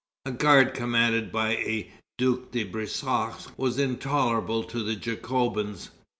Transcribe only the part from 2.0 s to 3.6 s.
Duke de Brissac